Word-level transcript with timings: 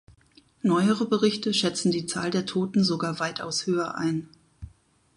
Neuere 0.63 1.05
Berichte 1.05 1.53
schätzen 1.53 1.91
die 1.91 2.07
Zahl 2.07 2.31
der 2.31 2.47
Toten 2.47 2.83
sogar 2.83 3.19
weitaus 3.19 3.67
höher 3.67 3.93
ein. 3.93 4.27